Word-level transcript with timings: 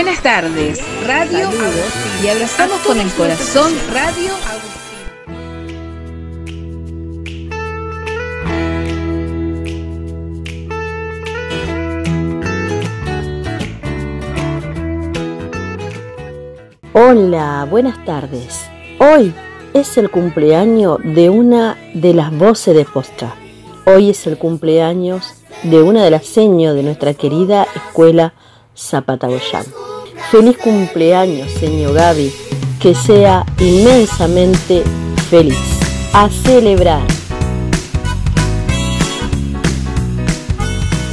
Buenas 0.00 0.22
tardes, 0.22 0.80
Radio 1.08 1.50
y 2.22 2.28
abrazamos 2.28 2.78
con 2.82 3.00
el 3.00 3.10
corazón 3.14 3.72
Radio 3.92 4.30
Hola, 16.92 17.66
buenas 17.68 18.04
tardes. 18.04 18.70
Hoy 19.00 19.34
es 19.74 19.98
el 19.98 20.10
cumpleaños 20.10 20.98
de 21.02 21.28
una 21.28 21.76
de 21.94 22.14
las 22.14 22.30
voces 22.38 22.76
de 22.76 22.84
Postra. 22.84 23.34
Hoy 23.84 24.10
es 24.10 24.24
el 24.28 24.38
cumpleaños 24.38 25.34
de 25.64 25.82
una 25.82 26.04
de 26.04 26.12
las 26.12 26.24
señas 26.24 26.76
de 26.76 26.84
nuestra 26.84 27.14
querida 27.14 27.66
escuela 27.74 28.32
Zapata 28.78 29.26
Goyán. 29.26 29.66
Feliz 30.30 30.56
cumpleaños, 30.58 31.50
señor 31.52 31.94
Gaby. 31.94 32.32
Que 32.80 32.94
sea 32.94 33.44
inmensamente 33.58 34.84
feliz. 35.28 35.58
A 36.12 36.28
celebrar. 36.30 37.02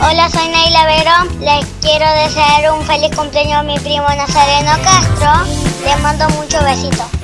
Hola, 0.00 0.28
soy 0.28 0.48
Naila 0.48 0.86
Verón. 0.86 1.40
Les 1.40 1.66
quiero 1.80 2.06
desear 2.22 2.72
un 2.72 2.84
feliz 2.84 3.16
cumpleaños 3.16 3.54
a 3.54 3.62
mi 3.62 3.78
primo 3.78 4.06
Nazareno 4.06 4.72
Castro. 4.84 5.54
Les 5.84 6.00
mando 6.00 6.28
muchos 6.30 6.62
besitos. 6.62 7.15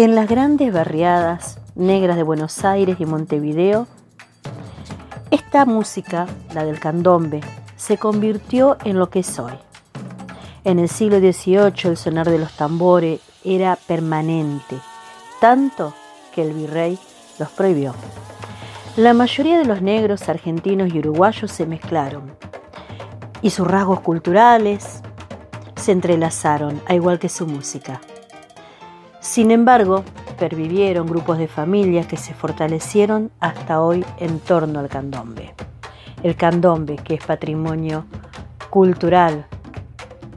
En 0.00 0.14
las 0.14 0.30
grandes 0.30 0.72
barriadas 0.72 1.58
negras 1.74 2.16
de 2.16 2.22
Buenos 2.22 2.64
Aires 2.64 2.96
y 3.00 3.04
Montevideo, 3.04 3.86
esta 5.30 5.66
música, 5.66 6.26
la 6.54 6.64
del 6.64 6.80
candombe, 6.80 7.42
se 7.76 7.98
convirtió 7.98 8.78
en 8.84 8.98
lo 8.98 9.10
que 9.10 9.18
es 9.18 9.38
hoy. 9.38 9.52
En 10.64 10.78
el 10.78 10.88
siglo 10.88 11.18
XVIII 11.18 11.90
el 11.90 11.98
sonar 11.98 12.30
de 12.30 12.38
los 12.38 12.52
tambores 12.52 13.20
era 13.44 13.76
permanente, 13.76 14.78
tanto 15.38 15.92
que 16.34 16.44
el 16.44 16.54
virrey 16.54 16.98
los 17.38 17.50
prohibió. 17.50 17.94
La 18.96 19.12
mayoría 19.12 19.58
de 19.58 19.66
los 19.66 19.82
negros 19.82 20.30
argentinos 20.30 20.94
y 20.94 21.00
uruguayos 21.00 21.52
se 21.52 21.66
mezclaron 21.66 22.32
y 23.42 23.50
sus 23.50 23.66
rasgos 23.66 24.00
culturales 24.00 25.02
se 25.76 25.92
entrelazaron, 25.92 26.80
a 26.86 26.94
igual 26.94 27.18
que 27.18 27.28
su 27.28 27.46
música. 27.46 28.00
Sin 29.20 29.50
embargo, 29.50 30.02
pervivieron 30.38 31.06
grupos 31.06 31.36
de 31.36 31.46
familias 31.46 32.06
que 32.06 32.16
se 32.16 32.32
fortalecieron 32.32 33.30
hasta 33.38 33.82
hoy 33.82 34.04
en 34.18 34.40
torno 34.40 34.80
al 34.80 34.88
candombe. 34.88 35.54
El 36.22 36.36
candombe, 36.36 36.96
que 36.96 37.14
es 37.14 37.24
patrimonio 37.24 38.06
cultural 38.70 39.46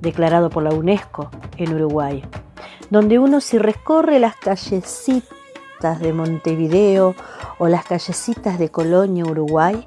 declarado 0.00 0.48
por 0.48 0.62
la 0.62 0.70
UNESCO 0.70 1.30
en 1.58 1.74
Uruguay, 1.74 2.24
donde 2.88 3.18
uno 3.18 3.40
si 3.40 3.58
recorre 3.58 4.18
las 4.18 4.36
callecitas 4.36 6.00
de 6.00 6.12
Montevideo 6.14 7.14
o 7.58 7.68
las 7.68 7.84
callecitas 7.84 8.58
de 8.58 8.70
Colonia, 8.70 9.24
Uruguay, 9.24 9.86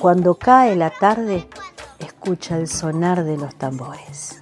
cuando 0.00 0.34
cae 0.34 0.74
la 0.74 0.90
tarde, 0.90 1.46
escucha 2.00 2.56
el 2.56 2.66
sonar 2.66 3.22
de 3.22 3.36
los 3.36 3.54
tambores. 3.54 4.40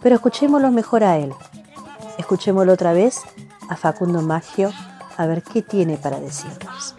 Pero 0.00 0.14
escuchémoslo 0.14 0.70
mejor 0.70 1.02
a 1.02 1.18
él. 1.18 1.34
Escuchémoslo 2.18 2.72
otra 2.72 2.92
vez 2.92 3.22
a 3.70 3.76
Facundo 3.76 4.20
Maggio 4.20 4.70
a 5.16 5.26
ver 5.26 5.42
qué 5.42 5.62
tiene 5.62 5.96
para 5.96 6.20
decirnos. 6.20 6.94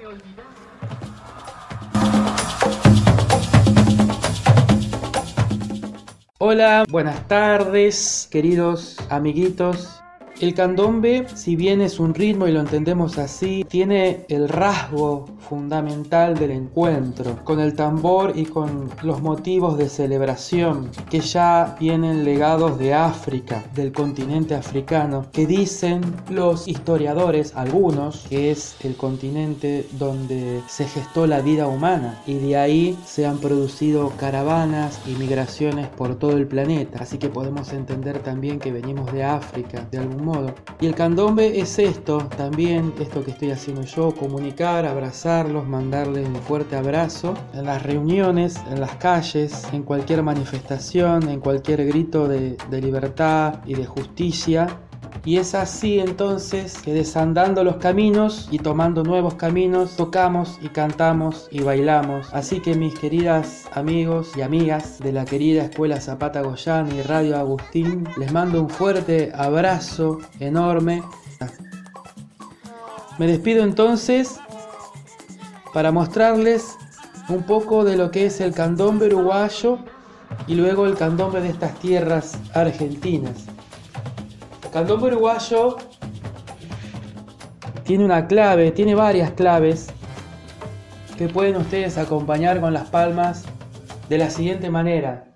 Hola, 6.40 6.86
buenas 6.90 7.28
tardes, 7.28 8.28
queridos 8.32 8.98
amiguitos 9.10 10.02
el 10.40 10.54
candombe, 10.54 11.26
si 11.36 11.56
bien 11.56 11.82
es 11.82 12.00
un 12.00 12.14
ritmo 12.14 12.48
y 12.48 12.52
lo 12.52 12.62
entendemos 12.62 13.18
así, 13.18 13.66
tiene 13.68 14.26
el 14.30 14.48
rasgo 14.48 15.26
fundamental 15.50 16.38
del 16.38 16.52
encuentro 16.52 17.44
con 17.44 17.60
el 17.60 17.74
tambor 17.76 18.34
y 18.36 18.46
con 18.46 18.90
los 19.04 19.22
motivos 19.22 19.78
de 19.78 19.90
celebración 19.90 20.92
que 21.10 21.20
ya 21.20 21.76
vienen 21.80 22.24
legados 22.24 22.80
de 22.80 22.94
África, 22.94 23.64
del 23.74 23.92
continente 23.92 24.56
africano, 24.56 25.26
que 25.34 25.46
dicen 25.46 26.02
los 26.30 26.68
historiadores, 26.68 27.54
algunos, 27.56 28.26
que 28.30 28.52
es 28.52 28.76
el 28.84 28.96
continente 28.96 29.88
donde 29.94 30.62
se 30.68 30.86
gestó 30.86 31.28
la 31.28 31.42
vida 31.42 31.68
humana 31.68 32.22
y 32.26 32.36
de 32.36 32.58
ahí 32.58 32.98
se 33.06 33.26
han 33.26 33.40
producido 33.40 34.12
caravanas 34.18 35.02
y 35.06 35.12
migraciones 35.12 35.88
por 35.88 36.16
todo 36.16 36.32
el 36.32 36.48
planeta. 36.48 37.00
Así 37.02 37.18
que 37.18 37.30
podemos 37.30 37.74
entender 37.74 38.20
también 38.20 38.60
que 38.60 38.72
venimos 38.72 39.12
de 39.12 39.24
África 39.24 39.88
de 39.92 39.98
algún 39.98 40.29
y 40.82 40.86
el 40.86 40.96
candombe 40.96 41.60
es 41.60 41.80
esto, 41.80 42.20
también 42.38 42.94
esto 43.00 43.24
que 43.24 43.32
estoy 43.32 43.52
haciendo 43.52 43.84
yo, 43.84 44.14
comunicar, 44.14 44.86
abrazarlos, 44.86 45.68
mandarles 45.68 46.28
un 46.28 46.36
fuerte 46.36 46.76
abrazo 46.76 47.34
en 47.54 47.66
las 47.66 47.84
reuniones, 47.84 48.62
en 48.70 48.80
las 48.80 48.96
calles, 48.96 49.68
en 49.74 49.84
cualquier 49.84 50.24
manifestación, 50.24 51.30
en 51.30 51.40
cualquier 51.40 51.86
grito 51.86 52.28
de, 52.28 52.58
de 52.70 52.82
libertad 52.82 53.62
y 53.66 53.74
de 53.74 53.86
justicia 53.86 54.68
y 55.30 55.38
es 55.38 55.54
así 55.54 56.00
entonces 56.00 56.82
que 56.82 56.92
desandando 56.92 57.64
los 57.64 57.76
caminos 57.76 58.48
y 58.50 58.58
tomando 58.58 59.04
nuevos 59.04 59.36
caminos, 59.36 59.96
tocamos 59.96 60.58
y 60.60 60.70
cantamos 60.70 61.48
y 61.52 61.62
bailamos. 61.62 62.34
Así 62.34 62.62
que 62.62 62.74
mis 62.74 62.98
queridas 62.98 63.68
amigos 63.74 64.32
y 64.36 64.42
amigas 64.42 64.98
de 64.98 65.12
la 65.12 65.26
querida 65.26 65.66
Escuela 65.66 66.02
Zapata 66.02 66.42
Goyán 66.42 66.92
y 66.96 67.04
Radio 67.04 67.38
Agustín, 67.38 68.10
les 68.18 68.32
mando 68.32 68.60
un 68.60 68.72
fuerte 68.72 69.32
abrazo 69.36 70.18
enorme. 70.40 71.04
Me 73.20 73.28
despido 73.28 73.64
entonces 73.64 74.40
para 75.76 75.92
mostrarles 75.92 76.76
un 77.28 77.44
poco 77.44 77.84
de 77.84 77.98
lo 77.98 78.10
que 78.10 78.26
es 78.26 78.42
el 78.42 78.56
candombe 78.56 79.06
uruguayo 79.06 79.78
y 80.48 80.56
luego 80.56 80.88
el 80.88 80.96
candombe 80.96 81.40
de 81.40 81.50
estas 81.50 81.76
tierras 81.76 82.36
argentinas. 82.56 83.49
Candombe 84.72 85.08
uruguayo 85.08 85.78
tiene 87.84 88.06
una 88.06 88.28
clave, 88.28 88.72
tiene 88.72 88.94
varias 88.94 89.32
claves 89.32 89.88
que 91.18 91.28
pueden 91.28 91.56
ustedes 91.58 91.98
acompañar 91.98 92.62
con 92.62 92.74
las 92.74 92.88
palmas 92.90 93.46
de 94.10 94.18
la 94.20 94.30
siguiente 94.30 94.70
manera. 94.70 95.29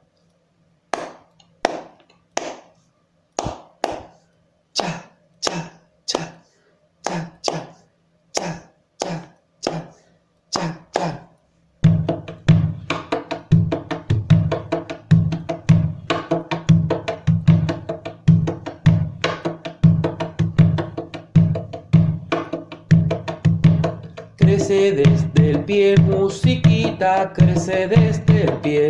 Desde 24.73 25.51
el 25.51 25.59
pie, 25.65 25.95
musiquita 25.97 27.31
crece 27.31 27.87
desde 27.87 28.43
el 28.43 28.53
pie. 28.53 28.87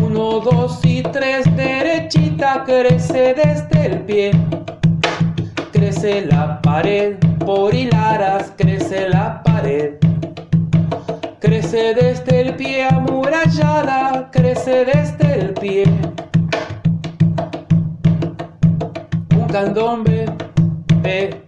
Uno, 0.00 0.40
dos 0.40 0.80
y 0.84 1.02
tres, 1.02 1.44
derechita 1.54 2.64
crece 2.64 3.34
desde 3.34 3.86
el 3.86 4.00
pie. 4.00 4.30
Crece 5.70 6.24
la 6.26 6.62
pared, 6.62 7.16
por 7.44 7.74
hilaras 7.74 8.52
crece 8.56 9.10
la 9.10 9.42
pared. 9.42 9.96
Crece 11.38 11.94
desde 11.94 12.40
el 12.40 12.56
pie, 12.56 12.84
amurallada, 12.84 14.30
crece 14.32 14.86
desde 14.86 15.40
el 15.40 15.52
pie. 15.52 15.84
Un 19.36 19.46
candombe, 19.48 20.24
ve 21.02 21.41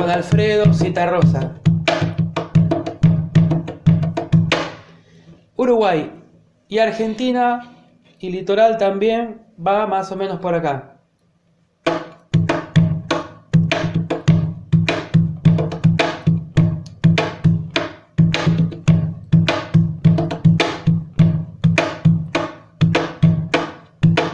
Don 0.00 0.08
Alfredo 0.08 0.72
Citarrosa. 0.72 1.60
Uruguay 5.56 6.10
y 6.68 6.78
Argentina 6.78 7.70
y 8.18 8.30
litoral 8.30 8.78
también 8.78 9.42
va 9.58 9.86
más 9.86 10.10
o 10.10 10.16
menos 10.16 10.40
por 10.40 10.54
acá. 10.54 10.96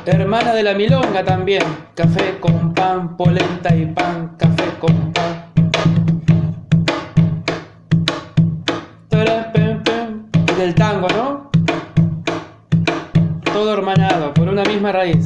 Hermana 0.06 0.54
de 0.54 0.62
la 0.62 0.74
milonga 0.74 1.24
también. 1.24 1.64
Café 1.96 2.38
con 2.38 2.72
pan, 2.72 3.16
polenta 3.16 3.74
y 3.74 3.86
pan, 3.86 4.36
café 4.38 4.78
con 4.78 5.12
pan. 5.12 5.35
Del 10.66 10.74
tango, 10.74 11.06
¿no? 11.10 11.50
Todo 13.52 13.72
hermanado, 13.72 14.34
por 14.34 14.48
una 14.48 14.64
misma 14.64 14.90
raíz. 14.90 15.24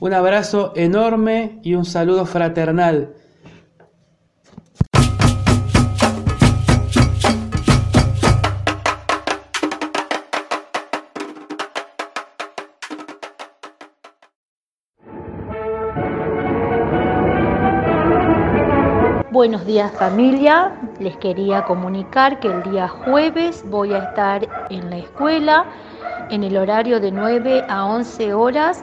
Un 0.00 0.12
abrazo 0.12 0.74
enorme 0.76 1.60
y 1.62 1.76
un 1.76 1.86
saludo 1.86 2.26
fraternal. 2.26 3.14
Buenos 19.44 19.66
días 19.66 19.92
familia, 19.92 20.72
les 20.98 21.18
quería 21.18 21.60
comunicar 21.66 22.40
que 22.40 22.48
el 22.48 22.62
día 22.62 22.88
jueves 22.88 23.62
voy 23.68 23.92
a 23.92 23.98
estar 23.98 24.48
en 24.70 24.88
la 24.88 24.96
escuela 24.96 25.66
en 26.30 26.44
el 26.44 26.56
horario 26.56 26.98
de 26.98 27.12
9 27.12 27.66
a 27.68 27.84
11 27.84 28.32
horas 28.32 28.82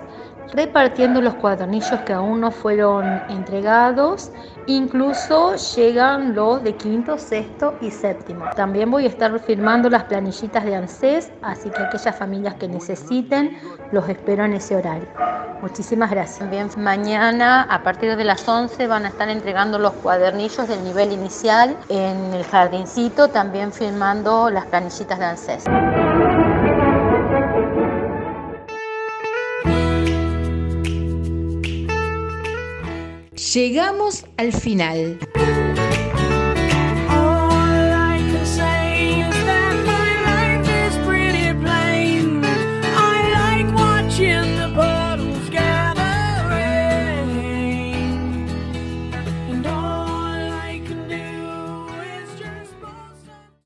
repartiendo 0.54 1.22
los 1.22 1.36
cuadernillos 1.36 2.00
que 2.02 2.14
aún 2.14 2.42
no 2.42 2.52
fueron 2.52 3.22
entregados, 3.30 4.32
incluso 4.68 5.56
llegan 5.76 6.36
los 6.36 6.64
de 6.64 6.76
quinto, 6.76 7.18
sexto 7.18 7.76
y 7.82 7.92
séptimo. 7.92 8.46
También 8.56 8.92
voy 8.92 9.06
a 9.06 9.10
estar 9.10 9.38
firmando 9.40 9.90
las 9.90 10.04
planillitas 10.06 10.64
de 10.64 10.76
ANSES, 10.76 11.32
así 11.42 11.70
que 11.70 11.82
aquellas 11.82 12.16
familias 12.16 12.56
que 12.56 12.68
necesiten, 12.68 13.58
los 13.92 14.08
espero 14.10 14.46
en 14.46 14.54
ese 14.54 14.76
horario. 14.76 15.08
Muchísimas 15.62 16.10
gracias. 16.10 16.76
Mañana 16.76 17.64
a 17.70 17.84
partir 17.84 18.16
de 18.16 18.24
las 18.24 18.48
11 18.48 18.88
van 18.88 19.06
a 19.06 19.10
estar 19.10 19.30
entregando 19.30 19.78
los 19.78 19.94
cuadernillos 19.94 20.68
del 20.68 20.84
nivel 20.84 21.12
inicial 21.12 21.78
en 21.90 22.34
el 22.34 22.44
jardincito, 22.46 23.28
también 23.28 23.72
firmando 23.72 24.50
las 24.50 24.66
planillitas 24.66 25.20
de 25.20 25.26
ANSES. 25.26 26.11
Llegamos 33.42 34.26
al 34.38 34.54
final. 34.54 35.18